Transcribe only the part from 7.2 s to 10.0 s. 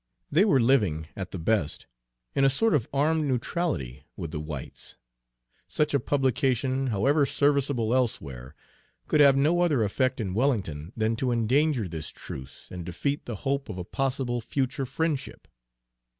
serviceable elsewhere, could have no other